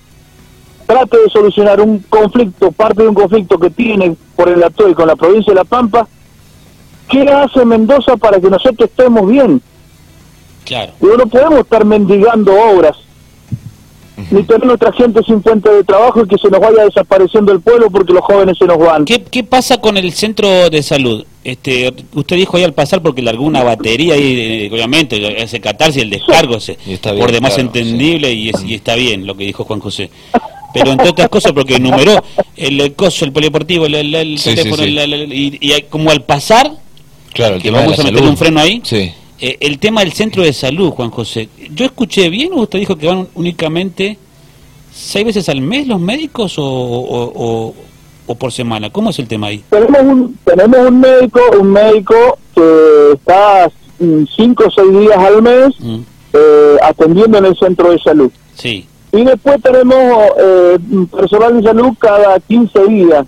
trate 0.87 1.16
de 1.18 1.30
solucionar 1.30 1.80
un 1.80 2.00
conflicto, 2.00 2.70
parte 2.73 3.02
de 3.02 3.08
un 3.08 3.14
conflicto 3.14 3.58
que 3.58 3.70
tiene 3.70 4.16
por 4.37 4.49
el 4.49 4.62
y 4.62 4.94
con 4.94 5.06
la 5.06 5.16
provincia 5.16 5.52
de 5.52 5.56
La 5.56 5.64
Pampa, 5.64 6.06
¿qué 7.08 7.23
hace 7.23 7.64
Mendoza 7.64 8.16
para 8.16 8.40
que 8.40 8.50
nosotros 8.50 8.88
estemos 8.88 9.28
bien? 9.28 9.62
Claro. 10.64 10.92
no 11.00 11.26
podemos 11.26 11.61
estar 11.61 11.84
mendigando 11.84 12.52
obras, 12.52 12.96
ni 14.30 14.42
tener 14.44 14.64
nuestra 14.64 14.92
gente 14.92 15.21
sin 15.25 15.42
fuente 15.42 15.71
de 15.71 15.83
trabajo 15.83 16.23
y 16.23 16.28
que 16.28 16.38
se 16.38 16.49
nos 16.49 16.61
vaya 16.61 16.85
desapareciendo 16.85 17.52
el 17.52 17.61
pueblo 17.61 17.90
porque 17.90 18.12
los 18.12 18.23
jóvenes 18.23 18.56
se 18.59 18.64
nos 18.64 18.78
van. 18.78 19.04
¿Qué, 19.04 19.23
qué 19.23 19.42
pasa 19.42 19.80
con 19.80 19.97
el 19.97 20.12
centro 20.12 20.71
de 20.71 20.83
salud? 20.83 21.25
Este, 21.42 21.92
usted 22.14 22.37
dijo 22.37 22.56
ahí 22.56 22.64
al 22.64 22.73
pasar 22.73 23.02
porque 23.02 23.21
largó 23.21 23.44
una 23.44 23.62
batería 23.62 24.16
y 24.16 24.68
obviamente 24.73 25.42
ese 25.42 25.61
catarse 25.61 25.99
y 25.99 26.02
el 26.02 26.11
descargo 26.11 26.59
se, 26.61 26.78
por 27.02 27.33
demás 27.33 27.59
entendible 27.59 28.33
y, 28.33 28.50
y, 28.64 28.75
está 28.75 28.94
bien 28.94 29.26
lo 29.26 29.37
que 29.37 29.44
dijo 29.44 29.64
Juan 29.64 29.80
José. 29.80 30.11
Pero 30.73 30.90
entre 30.90 31.11
otras 31.11 31.28
cosas 31.28 31.52
porque 31.52 31.76
enumeró 31.76 32.23
el, 32.56 32.94
coso, 32.94 33.25
el 33.25 33.33
polideportivo, 33.33 33.87
el, 33.87 33.94
el, 33.94 34.40
teléfono, 34.42 34.85
y, 34.85 35.85
como 35.90 36.11
al 36.11 36.23
pasar, 36.23 36.71
claro, 37.33 37.59
que 37.59 37.71
vamos 37.71 37.99
a 37.99 38.02
meter 38.04 38.23
un 38.23 38.37
freno 38.37 38.61
ahí, 38.61 38.83
eh, 39.41 39.57
el 39.61 39.79
tema 39.79 40.00
del 40.00 40.12
centro 40.12 40.43
de 40.43 40.53
salud, 40.53 40.91
Juan 40.91 41.11
José. 41.11 41.49
¿Yo 41.75 41.85
escuché 41.85 42.29
bien 42.29 42.53
o 42.53 42.62
usted 42.62 42.79
dijo 42.79 42.97
que 42.97 43.07
van 43.07 43.29
únicamente 43.35 44.19
seis 44.93 45.25
veces 45.25 45.49
al 45.49 45.61
mes 45.61 45.87
los 45.87 46.00
médicos 46.00 46.59
o, 46.59 46.64
o, 46.64 47.75
o, 48.26 48.35
por 48.37 48.53
semana? 48.53 48.91
¿Cómo 48.91 49.11
es 49.11 49.19
el 49.19 49.26
tema 49.26 49.49
ahí? 49.49 49.64
Tenemos 49.71 50.03
un, 50.03 50.38
tenemos 50.45 50.79
un 50.88 51.00
médico, 51.00 51.41
un 51.61 51.73
médico 51.73 52.38
que 52.55 53.12
está 53.14 53.71
cinco 54.37 54.64
o 54.67 54.71
seis 54.71 54.93
días 54.93 55.19
al 55.19 55.43
mes 55.43 55.75
mm. 55.81 56.00
eh, 56.33 56.76
atendiendo 56.83 57.38
en 57.38 57.47
el 57.47 57.57
centro 57.57 57.91
de 57.91 57.99
salud. 57.99 58.31
Sí. 58.55 58.87
Y 59.12 59.25
después 59.25 59.62
tenemos 59.62 60.29
eh, 60.38 60.79
personal 61.11 61.57
de 61.57 61.62
salud 61.62 61.93
cada 61.99 62.38
15 62.41 62.87
días. 62.87 63.26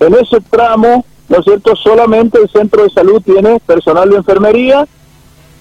En 0.00 0.14
ese 0.14 0.40
tramo, 0.50 1.04
¿no 1.30 1.38
es 1.38 1.44
cierto? 1.44 1.74
Solamente 1.76 2.38
el 2.42 2.50
centro 2.50 2.82
de 2.82 2.90
salud 2.90 3.22
tiene 3.22 3.60
personal 3.60 4.10
de 4.10 4.16
enfermería 4.16 4.86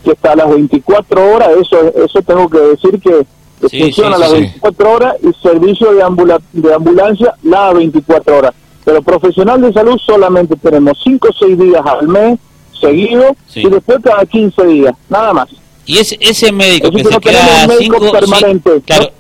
que 0.03 0.11
está 0.11 0.33
a 0.33 0.35
las 0.35 0.49
24 0.49 1.35
horas, 1.35 1.49
eso 1.61 1.93
eso 2.03 2.21
tengo 2.21 2.49
que 2.49 2.59
decir 2.59 2.99
que 2.99 3.25
funciona 3.61 4.15
a 4.15 4.19
las 4.19 4.31
24 4.31 4.91
horas 4.91 5.15
y 5.21 5.31
servicio 5.41 5.93
de, 5.93 6.39
de 6.53 6.73
ambulancia 6.73 7.35
las 7.43 7.73
24 7.73 8.38
horas. 8.38 8.53
Pero 8.83 9.03
profesional 9.03 9.61
de 9.61 9.71
salud 9.71 9.97
solamente 10.03 10.55
tenemos 10.55 10.97
5 11.03 11.27
o 11.29 11.33
6 11.33 11.59
días 11.59 11.85
al 11.85 12.07
mes 12.07 12.39
seguido 12.79 13.35
y 13.53 13.69
después 13.69 13.99
cada 14.03 14.25
15 14.25 14.65
días, 14.65 14.95
nada 15.07 15.33
más. 15.33 15.49
Y 15.85 15.97
ese, 15.97 16.17
ese 16.19 16.51
médico 16.51 16.89
que, 16.91 17.03
se 17.03 17.19
queda 17.19 17.67
cinco, 17.77 18.11
permanente, 18.11 18.81
claro, 18.85 19.11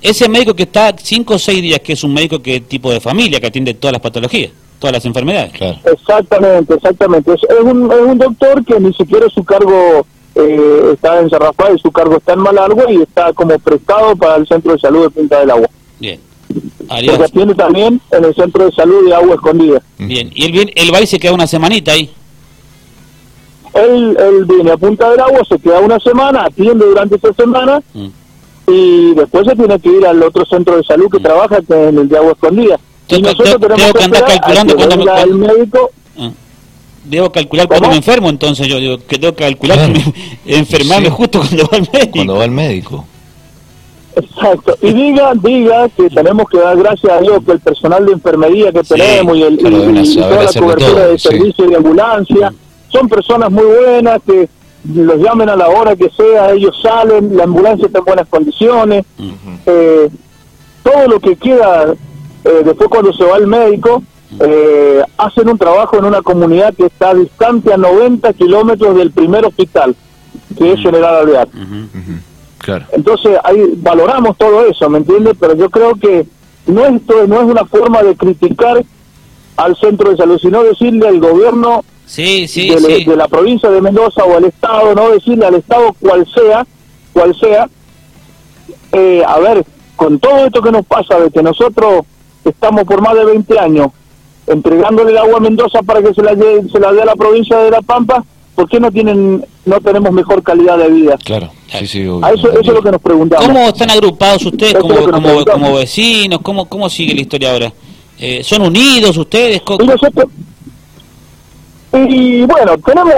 ese 0.00 0.28
médico 0.28 0.54
que 0.54 0.64
está 0.64 0.94
5 0.96 1.34
o 1.34 1.38
6 1.38 1.62
días, 1.62 1.80
que 1.80 1.94
es 1.94 2.04
un 2.04 2.12
médico 2.12 2.40
que 2.40 2.60
tipo 2.60 2.92
de 2.92 3.00
familia, 3.00 3.40
que 3.40 3.46
atiende 3.46 3.74
todas 3.74 3.92
las 3.92 4.02
patologías, 4.02 4.52
todas 4.82 4.94
las 4.94 5.04
enfermedades. 5.04 5.52
Exactamente, 5.84 6.74
exactamente. 6.74 7.32
Es, 7.34 7.60
un, 7.62 7.90
es 7.90 8.00
un 8.00 8.18
doctor 8.18 8.64
que 8.64 8.80
ni 8.80 8.92
siquiera 8.92 9.28
su 9.28 9.44
cargo 9.44 10.04
eh, 10.34 10.90
está 10.92 11.20
en 11.20 11.30
San 11.30 11.40
Rafael, 11.40 11.78
su 11.78 11.92
cargo 11.92 12.16
está 12.16 12.32
en 12.32 12.40
Malargüe 12.40 12.92
y 12.92 13.02
está 13.02 13.32
como 13.32 13.56
prestado 13.60 14.16
para 14.16 14.36
el 14.36 14.46
Centro 14.48 14.72
de 14.72 14.80
Salud 14.80 15.04
de 15.04 15.10
Punta 15.10 15.38
del 15.38 15.52
Agua. 15.52 15.68
Bien. 16.00 16.18
Porque 16.88 17.24
atiende 17.24 17.54
también 17.54 18.00
en 18.10 18.24
el 18.24 18.34
Centro 18.34 18.64
de 18.66 18.72
Salud 18.72 19.06
de 19.06 19.14
Agua 19.14 19.36
Escondida. 19.36 19.80
Bien, 19.98 20.30
y 20.34 20.46
él, 20.46 20.72
él 20.74 20.92
va 20.92 21.00
y 21.00 21.06
se 21.06 21.20
queda 21.20 21.32
una 21.32 21.46
semanita 21.46 21.92
ahí. 21.92 22.10
Él, 23.74 24.16
él 24.18 24.44
viene 24.46 24.72
a 24.72 24.76
Punta 24.76 25.10
del 25.10 25.20
Agua, 25.20 25.42
se 25.48 25.60
queda 25.60 25.78
una 25.78 26.00
semana, 26.00 26.46
atiende 26.46 26.84
durante 26.84 27.16
esa 27.16 27.32
semana 27.34 27.80
mm. 27.94 28.08
y 28.66 29.14
después 29.14 29.46
se 29.46 29.54
tiene 29.54 29.78
que 29.78 29.90
ir 29.90 30.04
al 30.04 30.20
otro 30.24 30.44
centro 30.44 30.76
de 30.76 30.82
salud 30.82 31.08
que 31.08 31.20
mm. 31.20 31.22
trabaja, 31.22 31.60
que 31.62 31.88
es 31.88 31.94
el 31.94 32.08
de 32.08 32.18
Agua 32.18 32.32
Escondida. 32.32 32.80
Nosotros 33.20 33.60
tenemos 33.60 33.92
que, 33.92 34.04
andar 34.04 34.24
calculando 34.24 34.76
cuando 34.76 35.16
el 35.16 35.34
médico. 35.34 35.90
Ah. 36.18 36.30
debo 37.04 37.32
calcular 37.32 37.68
cuando 37.68 37.88
me 37.88 37.96
enfermo, 37.96 38.28
entonces 38.28 38.66
yo 38.68 38.78
digo 38.78 38.98
que 38.98 39.18
tengo 39.18 39.34
que 39.34 39.44
calcular 39.44 39.78
enfermarme 40.46 41.10
justo 41.10 41.40
cuando 41.40 41.64
va 41.64 41.78
al 41.78 41.88
médico. 41.92 42.12
Cuando 42.12 42.34
va 42.36 42.44
al 42.44 42.50
médico. 42.50 43.06
Exacto. 44.14 44.76
Y 44.82 44.92
diga, 44.92 45.32
diga 45.42 45.88
que 45.88 46.10
tenemos 46.10 46.48
que 46.48 46.58
dar 46.58 46.76
gracias 46.76 47.12
a 47.12 47.20
Dios 47.20 47.42
que 47.44 47.52
el 47.52 47.60
personal 47.60 48.04
de 48.04 48.12
enfermería 48.12 48.72
que 48.72 48.82
tenemos 48.82 49.36
y, 49.36 49.42
el, 49.42 49.58
toda 49.58 50.44
la 50.44 50.52
cobertura 50.52 51.06
de 51.08 51.18
servicio 51.18 51.66
de 51.66 51.76
ambulancia, 51.76 52.52
son 52.88 53.08
personas 53.08 53.50
muy 53.50 53.64
buenas 53.64 54.20
que 54.26 54.48
los 54.94 55.16
llamen 55.18 55.48
a 55.48 55.56
la 55.56 55.68
hora 55.68 55.96
que 55.96 56.10
sea, 56.10 56.52
ellos 56.52 56.76
salen, 56.82 57.36
la 57.36 57.44
ambulancia 57.44 57.86
está 57.86 58.00
en 58.00 58.04
buenas 58.04 58.28
condiciones, 58.28 59.04
eh, 59.66 60.10
todo 60.82 61.06
lo 61.08 61.20
que 61.20 61.36
queda 61.36 61.94
eh, 62.44 62.62
después 62.64 62.88
cuando 62.88 63.12
se 63.12 63.24
va 63.24 63.36
el 63.36 63.46
médico, 63.46 64.02
eh, 64.40 65.02
hacen 65.18 65.48
un 65.48 65.58
trabajo 65.58 65.98
en 65.98 66.04
una 66.06 66.22
comunidad 66.22 66.74
que 66.74 66.86
está 66.86 67.14
distante 67.14 67.72
a 67.72 67.76
90 67.76 68.32
kilómetros 68.32 68.96
del 68.96 69.10
primer 69.10 69.44
hospital, 69.44 69.94
que 70.56 70.72
es 70.72 70.80
General 70.80 71.16
Alvear. 71.16 71.48
Claro. 72.58 72.86
Entonces 72.92 73.38
ahí 73.44 73.74
valoramos 73.76 74.36
todo 74.38 74.64
eso, 74.66 74.88
¿me 74.88 74.98
entiendes? 74.98 75.36
Pero 75.38 75.54
yo 75.56 75.68
creo 75.68 75.94
que 75.96 76.26
no, 76.66 76.86
esto, 76.86 77.26
no 77.26 77.40
es 77.40 77.44
una 77.44 77.64
forma 77.64 78.02
de 78.02 78.16
criticar 78.16 78.82
al 79.56 79.76
centro 79.76 80.10
de 80.10 80.16
salud, 80.16 80.38
sino 80.40 80.62
decirle 80.62 81.08
al 81.08 81.20
gobierno 81.20 81.84
sí, 82.06 82.48
sí, 82.48 82.70
de, 82.70 83.16
la 83.16 83.28
provincia 83.28 83.70
de 83.70 83.80
Mendoza 83.80 84.24
o 84.24 84.36
al 84.36 84.44
Estado, 84.44 84.94
no 84.94 85.10
decirle 85.10 85.46
al 85.46 85.56
Estado 85.56 85.94
cual 86.00 86.26
sea, 86.32 86.66
cual 87.12 87.34
sea, 87.38 87.68
eh, 88.92 89.22
a 89.26 89.38
ver, 89.40 89.64
con 89.96 90.18
todo 90.18 90.46
esto 90.46 90.62
que 90.62 90.72
nos 90.72 90.86
pasa, 90.86 91.18
de 91.18 91.30
que 91.30 91.42
nosotros 91.42 92.02
estamos 92.44 92.84
por 92.84 93.00
más 93.00 93.14
de 93.14 93.24
20 93.24 93.58
años 93.58 93.88
entregándole 94.46 95.12
el 95.12 95.18
agua 95.18 95.38
a 95.38 95.40
Mendoza 95.40 95.82
para 95.82 96.02
que 96.02 96.12
se 96.14 96.22
la, 96.22 96.34
se 96.34 96.80
la 96.80 96.92
dé 96.92 97.02
a 97.02 97.06
la 97.06 97.14
provincia 97.14 97.58
de 97.58 97.70
La 97.70 97.80
Pampa, 97.82 98.24
¿por 98.54 98.68
qué 98.68 98.80
no 98.80 98.90
tienen 98.90 99.44
no 99.64 99.80
tenemos 99.80 100.12
mejor 100.12 100.42
calidad 100.42 100.78
de 100.78 100.88
vida? 100.88 101.16
Claro, 101.24 101.50
sí, 101.78 101.86
sí. 101.86 102.02
eso, 102.02 102.60
es 102.60 102.66
lo 102.66 102.82
que 102.82 102.90
nos 102.90 103.00
preguntamos. 103.00 103.46
¿Cómo 103.46 103.60
están 103.60 103.90
agrupados 103.90 104.44
ustedes 104.44 104.74
como, 104.74 105.10
como, 105.10 105.44
como, 105.44 105.74
vecinos? 105.74 106.40
¿Cómo, 106.42 106.68
¿Cómo 106.68 106.90
sigue 106.90 107.14
la 107.14 107.20
historia 107.20 107.52
ahora? 107.52 107.72
Eh, 108.18 108.42
¿Son 108.42 108.62
unidos 108.62 109.16
ustedes? 109.16 109.62
Y 109.80 109.86
nosotros, 109.86 110.26
y 111.92 112.42
bueno, 112.42 112.78
tenemos 112.78 113.14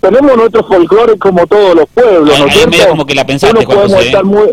tenemos 0.00 0.36
nuestro 0.36 0.62
folclore 0.64 1.18
como 1.18 1.46
todos 1.46 1.74
los 1.74 1.86
pueblos, 1.88 2.38
¿no 2.38 2.46
es 2.46 2.86
como 2.86 3.06
que 3.06 3.14
la 3.14 3.24
pensaste 3.24 3.58
uno 3.58 3.68
podemos 3.68 4.04
estar 4.04 4.24
muy 4.24 4.48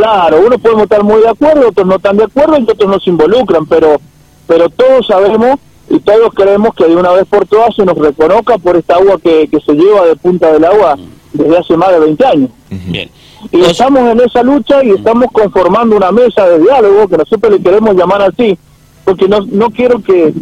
Claro, 0.00 0.40
uno 0.46 0.58
podemos 0.58 0.84
estar 0.84 1.04
muy 1.04 1.20
de 1.20 1.28
acuerdo, 1.28 1.68
otros 1.68 1.86
no 1.86 1.96
están 1.96 2.16
de 2.16 2.24
acuerdo 2.24 2.56
y 2.58 2.62
otros 2.62 2.88
no 2.88 2.98
se 2.98 3.10
involucran, 3.10 3.66
pero 3.66 4.00
pero 4.46 4.70
todos 4.70 5.06
sabemos 5.06 5.56
y 5.90 5.98
todos 6.00 6.32
queremos 6.34 6.74
que 6.74 6.86
de 6.86 6.96
una 6.96 7.12
vez 7.12 7.26
por 7.26 7.46
todas 7.46 7.74
se 7.76 7.84
nos 7.84 7.98
reconozca 7.98 8.56
por 8.56 8.76
esta 8.76 8.94
agua 8.94 9.18
que, 9.22 9.46
que 9.48 9.60
se 9.60 9.74
lleva 9.74 10.06
de 10.06 10.16
punta 10.16 10.50
del 10.52 10.64
agua 10.64 10.96
desde 11.34 11.58
hace 11.58 11.76
más 11.76 11.90
de 11.90 12.00
20 12.00 12.26
años. 12.26 12.50
Bien. 12.70 13.10
Y 13.52 13.60
estamos 13.60 14.00
en 14.00 14.20
esa 14.20 14.42
lucha 14.42 14.82
y 14.82 14.92
estamos 14.92 15.26
conformando 15.32 15.96
una 15.96 16.10
mesa 16.12 16.48
de 16.48 16.60
diálogo 16.60 17.06
que 17.06 17.18
nosotros 17.18 17.52
le 17.52 17.62
queremos 17.62 17.94
llamar 17.94 18.22
así, 18.22 18.56
porque 19.04 19.28
no, 19.28 19.40
no 19.52 19.68
quiero 19.70 20.02
que 20.02 20.32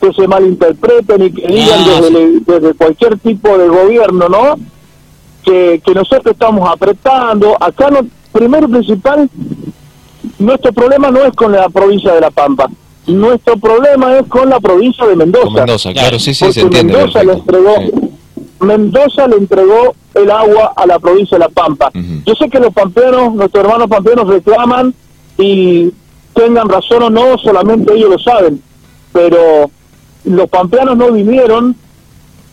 que 0.00 0.12
se 0.12 0.28
malinterpreten 0.28 1.22
y 1.22 1.32
que 1.32 1.46
digan 1.48 1.80
ah, 1.80 2.00
desde, 2.46 2.74
cualquier 2.74 3.18
tipo 3.18 3.56
de 3.56 3.68
gobierno, 3.68 4.28
¿no? 4.28 4.54
Que, 5.42 5.80
que 5.84 5.94
nosotros 5.94 6.34
estamos 6.34 6.68
apretando. 6.70 7.56
Acá, 7.58 7.90
no, 7.90 8.06
primero 8.32 8.68
principal, 8.68 9.28
nuestro 10.38 10.72
problema 10.72 11.10
no 11.10 11.24
es 11.24 11.34
con 11.34 11.52
la 11.52 11.68
provincia 11.68 12.14
de 12.14 12.20
La 12.20 12.30
Pampa. 12.30 12.68
Nuestro 13.06 13.56
problema 13.56 14.18
es 14.18 14.26
con 14.26 14.50
la 14.50 14.60
provincia 14.60 15.06
de 15.06 15.16
Mendoza. 15.16 15.50
Mendoza, 15.50 15.92
claro, 15.92 16.18
sí, 16.18 16.34
sí, 16.34 16.52
se 16.52 16.60
entiende. 16.60 16.92
Mendoza 16.92 17.24
le 17.24 17.32
entregó, 17.32 17.74
Mendoza 18.60 19.28
le 19.28 19.36
entregó 19.36 19.94
el 20.14 20.30
agua 20.30 20.72
a 20.76 20.86
la 20.86 20.98
provincia 20.98 21.38
de 21.38 21.44
La 21.44 21.48
Pampa. 21.48 21.90
Yo 22.26 22.34
sé 22.34 22.50
que 22.50 22.60
los 22.60 22.72
pampeanos, 22.72 23.34
nuestros 23.34 23.64
hermanos 23.64 23.88
pampeanos 23.88 24.28
reclaman 24.28 24.94
y 25.38 25.90
tengan 26.34 26.68
razón 26.68 27.04
o 27.04 27.10
no, 27.10 27.38
solamente 27.38 27.94
ellos 27.94 28.10
lo 28.10 28.18
saben. 28.18 28.62
Pero 29.12 29.70
los 30.24 30.48
pampeanos 30.50 30.96
no 30.96 31.10
vinieron 31.12 31.74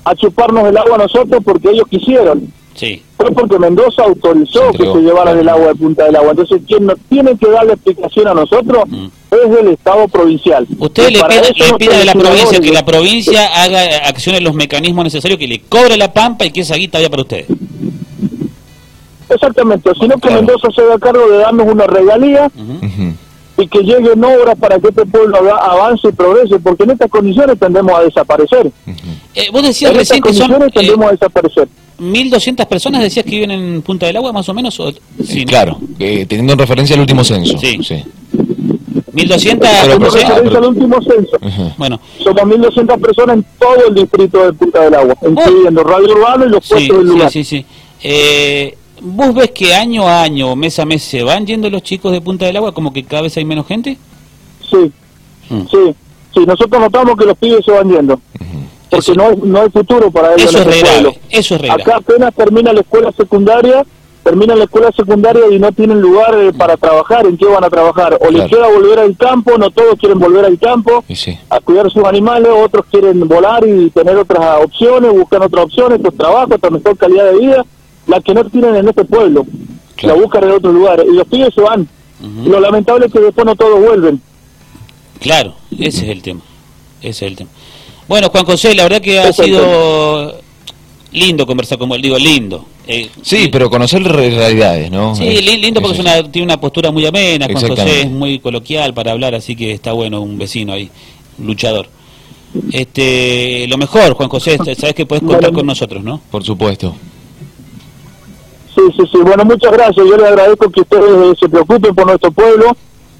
a 0.05 0.15
chuparnos 0.15 0.67
el 0.67 0.77
agua 0.77 0.95
a 0.95 0.99
nosotros 0.99 1.41
porque 1.43 1.71
ellos 1.71 1.87
quisieron. 1.89 2.51
Sí. 2.75 3.01
Fue 3.17 3.31
porque 3.31 3.57
Mendoza 3.57 4.03
autorizó 4.03 4.71
que 4.71 4.83
se 4.83 4.99
llevaran 4.99 5.39
el 5.39 5.47
agua 5.47 5.67
de 5.67 5.75
Punta 5.75 6.03
del 6.05 6.15
Agua. 6.17 6.31
Entonces, 6.31 6.61
quien 6.67 6.85
nos 6.85 6.99
tiene 7.09 7.37
que 7.37 7.49
dar 7.49 7.65
la 7.65 7.73
explicación 7.73 8.27
a 8.27 8.33
nosotros 8.33 8.83
mm. 8.87 9.05
es 9.31 9.59
el 9.59 9.67
Estado 9.69 10.07
provincial. 10.09 10.67
Usted 10.77 11.09
le 11.09 11.23
pide, 11.77 11.95
a 11.95 12.05
la 12.05 12.13
provincia 12.13 12.59
que 12.59 12.71
la 12.71 12.85
provincia 12.85 13.63
haga 13.63 14.07
acciones 14.07 14.41
los 14.41 14.53
mecanismos 14.53 15.05
necesarios, 15.05 15.39
que 15.39 15.47
le 15.47 15.61
cobre 15.61 15.97
la 15.97 16.11
pampa 16.11 16.45
y 16.45 16.51
que 16.51 16.61
esa 16.61 16.75
guita 16.75 16.97
vaya 16.97 17.09
para 17.09 17.21
ustedes. 17.21 17.47
Exactamente, 19.29 19.91
sino 19.99 20.17
que 20.17 20.29
Mendoza 20.29 20.67
se 20.75 20.81
haga 20.81 20.99
cargo 20.99 21.27
de 21.29 21.37
darnos 21.37 21.67
una 21.67 21.87
regalía 21.87 22.51
y 23.57 23.67
que 23.67 23.79
lleguen 23.79 24.23
obras 24.23 24.55
para 24.59 24.77
que 24.79 24.89
este 24.89 25.05
pueblo 25.05 25.37
avance 25.55 26.09
y 26.09 26.11
progrese, 26.11 26.59
porque 26.59 26.83
en 26.83 26.91
estas 26.91 27.09
condiciones 27.09 27.57
tendemos 27.57 27.97
a 27.97 28.03
desaparecer. 28.03 28.69
Eh, 29.33 29.47
vos 29.51 29.63
decías 29.63 29.91
en 29.91 29.97
recién 29.97 30.17
estas 30.17 30.37
condiciones 30.37 30.73
que 30.73 30.79
tendemos 30.79 31.07
a 31.07 31.11
desaparecer. 31.11 31.67
1.200 31.99 32.67
personas 32.67 33.01
decías 33.01 33.25
que 33.25 33.31
viven 33.31 33.51
en 33.51 33.81
Punta 33.81 34.05
del 34.05 34.17
Agua, 34.17 34.33
más 34.33 34.47
o 34.49 34.53
menos. 34.53 34.79
O... 34.79 34.91
Sí, 35.23 35.45
claro, 35.45 35.79
eh, 35.99 36.25
teniendo 36.27 36.53
en 36.53 36.59
referencia 36.59 36.93
el 36.93 37.01
último 37.01 37.23
censo. 37.23 37.57
Sí. 37.57 37.79
sí. 37.83 38.03
1.200 39.13 39.97
referencia 39.97 40.57
al 40.57 40.65
último 40.65 41.01
censo. 41.01 41.37
Bueno. 41.77 41.99
Somos 42.21 42.43
1.200 42.43 42.99
personas 42.99 43.37
en 43.37 43.45
todo 43.57 43.87
el 43.87 43.95
distrito 43.95 44.45
de 44.45 44.53
Punta 44.53 44.81
del 44.81 44.95
Agua, 44.95 45.15
oh. 45.21 45.29
incluyendo 45.29 45.83
Radio 45.83 46.13
Urbano 46.13 46.45
y 46.45 46.49
los 46.49 46.67
puestos 46.67 46.97
del 46.97 47.07
lugar. 47.07 47.31
Sí, 47.31 47.43
sí, 47.43 47.57
sí. 47.59 47.65
Eh, 48.03 48.77
¿Vos 49.01 49.33
ves 49.33 49.51
que 49.51 49.73
año 49.73 50.07
a 50.07 50.23
año, 50.23 50.55
mes 50.55 50.79
a 50.79 50.85
mes, 50.85 51.03
se 51.03 51.23
van 51.23 51.45
yendo 51.45 51.69
los 51.69 51.83
chicos 51.83 52.11
de 52.11 52.21
Punta 52.21 52.45
del 52.45 52.57
Agua, 52.57 52.73
como 52.73 52.91
que 52.91 53.03
cada 53.03 53.23
vez 53.23 53.37
hay 53.37 53.45
menos 53.45 53.67
gente? 53.67 53.97
Sí, 54.69 54.91
mm. 55.49 55.61
sí, 55.69 55.95
sí, 56.33 56.39
nosotros 56.45 56.81
notamos 56.81 57.17
que 57.17 57.25
los 57.25 57.37
pibes 57.37 57.63
se 57.63 57.71
van 57.71 57.89
yendo, 57.89 58.19
porque 58.95 59.13
no, 59.13 59.31
no 59.45 59.61
hay 59.61 59.69
futuro 59.69 60.11
para 60.11 60.33
ellos. 60.33 60.53
Eso 60.53 60.59
es 60.59 60.81
real, 60.81 61.17
eso 61.29 61.55
es 61.55 61.61
real. 61.61 61.81
Acá 61.81 61.97
apenas 61.97 62.33
termina 62.33 62.73
la 62.73 62.81
escuela 62.81 63.11
secundaria, 63.11 63.85
termina 64.23 64.55
la 64.55 64.63
escuela 64.63 64.91
secundaria 64.91 65.43
y 65.51 65.59
no 65.59 65.71
tienen 65.71 66.01
lugar 66.01 66.35
eh, 66.39 66.51
para 66.53 66.77
trabajar, 66.77 67.25
¿en 67.25 67.37
qué 67.37 67.45
van 67.45 67.63
a 67.63 67.69
trabajar? 67.69 68.17
O 68.21 68.31
les 68.31 68.49
queda 68.49 68.67
volver 68.67 68.99
al 68.99 69.15
campo, 69.15 69.57
no 69.57 69.69
todos 69.69 69.95
quieren 69.99 70.19
volver 70.19 70.45
al 70.45 70.57
campo 70.57 71.03
a 71.49 71.59
cuidar 71.59 71.91
sus 71.91 72.03
animales, 72.03 72.49
otros 72.55 72.85
quieren 72.89 73.27
volar 73.27 73.67
y 73.67 73.89
tener 73.91 74.17
otras 74.17 74.63
opciones, 74.63 75.11
buscan 75.11 75.43
otras 75.43 75.65
opciones, 75.65 75.99
otros 75.99 76.15
trabajos, 76.15 76.55
otra 76.55 76.69
mejor 76.69 76.97
calidad 76.97 77.31
de 77.31 77.39
vida 77.39 77.65
la 78.07 78.21
que 78.21 78.33
no 78.33 78.43
tienen 78.45 78.75
en 78.75 78.87
este 78.87 79.05
pueblo, 79.05 79.45
la 80.01 80.13
buscan 80.13 80.43
en 80.43 80.51
otro 80.51 80.71
lugar, 80.71 81.03
y 81.07 81.15
los 81.15 81.27
pibes 81.27 81.53
se 81.53 81.61
van. 81.61 81.87
Ujú. 82.21 82.49
Lo 82.49 82.59
lamentable 82.59 83.07
es 83.07 83.11
que 83.11 83.19
después 83.19 83.45
no 83.45 83.55
todos 83.55 83.79
vuelven. 83.79 84.21
Claro, 85.19 85.55
ese 85.71 86.05
es 86.05 86.09
el 86.09 86.21
tema. 86.21 86.41
Ese 87.01 87.25
es 87.25 87.31
el 87.31 87.37
tema. 87.37 87.49
Bueno, 88.07 88.29
Juan 88.29 88.45
José, 88.45 88.75
la 88.75 88.83
verdad 88.83 89.01
que 89.01 89.19
ha 89.19 89.33
sido 89.33 90.35
lindo 91.11 91.45
conversar 91.47 91.77
con 91.77 91.89
vos, 91.89 92.01
digo 92.01 92.17
lindo. 92.17 92.65
Eh, 92.87 93.09
Sí, 93.23 93.47
pero 93.51 93.69
conocer 93.69 94.03
re- 94.03 94.29
realidades, 94.31 94.91
¿no? 94.91 95.15
Sí, 95.15 95.27
Es- 95.27 95.43
li- 95.43 95.57
lindo 95.57 95.81
porque 95.81 95.95
es 95.95 96.01
una, 96.01 96.31
tiene 96.31 96.45
una 96.45 96.59
postura 96.59 96.91
muy 96.91 97.05
amena, 97.05 97.47
Juan 97.51 97.67
José 97.67 98.01
es 98.01 98.09
muy 98.11 98.39
coloquial 98.39 98.93
para 98.93 99.11
hablar, 99.11 99.33
así 99.33 99.55
que 99.55 99.71
está 99.71 99.91
bueno 99.93 100.21
un 100.21 100.37
vecino 100.37 100.73
ahí, 100.73 100.89
luchador. 101.39 101.87
Este, 102.71 103.65
lo 103.67 103.77
mejor, 103.77 104.13
Juan 104.13 104.29
José, 104.29 104.57
sabes 104.57 104.93
que 104.93 105.05
puedes 105.05 105.23
contar 105.23 105.51
con 105.51 105.65
nosotros, 105.65 106.03
¿no? 106.03 106.21
Por 106.31 106.43
supuesto. 106.43 106.95
Sí, 108.75 108.81
sí, 108.97 109.03
sí. 109.11 109.17
Bueno, 109.23 109.43
muchas 109.45 109.71
gracias. 109.71 109.95
Yo 110.05 110.17
les 110.17 110.25
agradezco 110.27 110.69
que 110.69 110.81
ustedes 110.81 111.03
eh, 111.05 111.33
se 111.39 111.49
preocupen 111.49 111.95
por 111.95 112.05
nuestro 112.07 112.31
pueblo. 112.31 112.75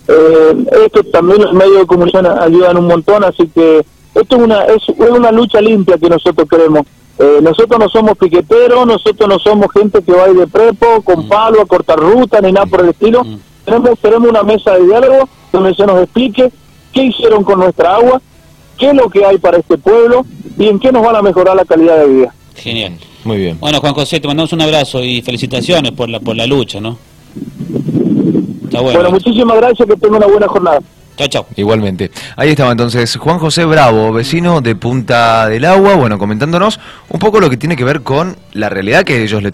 Eh, 0.07 0.65
esto 0.85 1.01
también 1.05 1.41
los 1.41 1.53
medios 1.53 1.79
de 1.79 1.85
comunicación 1.87 2.27
ayudan 2.39 2.77
un 2.77 2.87
montón, 2.87 3.23
así 3.23 3.49
que 3.53 3.81
esto 4.15 4.37
es 4.37 4.41
una 4.41 4.63
es, 4.63 4.83
es 4.87 5.09
una 5.09 5.31
lucha 5.31 5.61
limpia 5.61 5.97
que 5.97 6.09
nosotros 6.09 6.47
queremos. 6.49 6.81
Eh, 7.17 7.39
nosotros 7.41 7.79
no 7.79 7.89
somos 7.89 8.17
piqueteros, 8.17 8.85
nosotros 8.85 9.29
no 9.29 9.39
somos 9.39 9.71
gente 9.71 10.01
que 10.01 10.11
va 10.11 10.25
a 10.25 10.29
ir 10.29 10.35
de 10.35 10.47
prepo, 10.47 11.01
con 11.01 11.27
palo, 11.27 11.61
a 11.61 11.65
cortar 11.65 11.97
ruta, 11.97 12.41
ni 12.41 12.51
nada 12.51 12.65
por 12.65 12.81
el 12.81 12.89
estilo. 12.89 13.23
Mm. 13.23 13.37
Tenemos, 13.63 13.99
tenemos 13.99 14.29
una 14.29 14.43
mesa 14.43 14.73
de 14.73 14.85
diálogo 14.85 15.29
donde 15.51 15.73
se 15.75 15.85
nos 15.85 16.01
explique 16.01 16.51
qué 16.91 17.03
hicieron 17.03 17.43
con 17.43 17.59
nuestra 17.59 17.95
agua, 17.95 18.21
qué 18.77 18.89
es 18.89 18.93
lo 18.93 19.09
que 19.09 19.25
hay 19.25 19.37
para 19.37 19.57
este 19.57 19.77
pueblo 19.77 20.25
y 20.57 20.67
en 20.67 20.79
qué 20.79 20.91
nos 20.91 21.03
van 21.03 21.15
a 21.15 21.21
mejorar 21.21 21.55
la 21.55 21.65
calidad 21.65 21.97
de 21.99 22.07
vida. 22.07 22.33
Genial. 22.55 22.97
Muy 23.23 23.37
bien. 23.37 23.57
Bueno, 23.59 23.79
Juan 23.79 23.93
José, 23.93 24.19
te 24.19 24.27
mandamos 24.27 24.53
un 24.53 24.61
abrazo 24.61 25.03
y 25.03 25.21
felicitaciones 25.21 25.91
por 25.93 26.09
la 26.09 26.19
por 26.19 26.35
la 26.35 26.45
lucha, 26.45 26.79
¿no? 26.79 26.97
Está 28.65 28.81
bueno. 28.81 28.99
Bueno, 28.99 29.11
muchísimas 29.11 29.57
gracias, 29.57 29.87
que 29.87 29.95
tengan 29.95 30.17
una 30.17 30.27
buena 30.27 30.47
jornada. 30.47 30.79
Chao, 31.17 31.27
chao. 31.27 31.47
Igualmente. 31.55 32.11
Ahí 32.35 32.49
estaba 32.49 32.71
entonces 32.71 33.15
Juan 33.15 33.39
José 33.39 33.65
Bravo, 33.65 34.11
vecino 34.11 34.61
de 34.61 34.75
Punta 34.75 35.47
del 35.47 35.65
Agua, 35.65 35.95
bueno, 35.95 36.17
comentándonos 36.17 36.79
un 37.09 37.19
poco 37.19 37.39
lo 37.39 37.49
que 37.49 37.57
tiene 37.57 37.75
que 37.75 37.83
ver 37.83 38.01
con 38.01 38.35
la 38.53 38.69
realidad 38.69 39.03
que 39.03 39.23
ellos 39.23 39.41
le 39.41 39.43